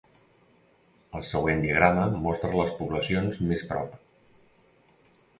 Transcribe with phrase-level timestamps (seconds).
[1.17, 3.93] El següent diagrama mostra les poblacions més prop.